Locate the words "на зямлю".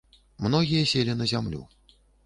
1.21-1.63